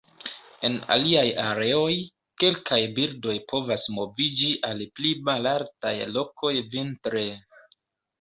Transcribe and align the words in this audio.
En 0.67 0.75
aliaj 0.93 1.25
areoj, 1.41 1.91
kelkaj 2.43 2.79
birdoj 2.95 3.35
povas 3.51 3.83
moviĝi 3.97 4.49
al 4.71 4.81
pli 4.97 5.11
malaltaj 5.29 5.93
lokoj 6.15 6.53
vintre. 6.73 7.25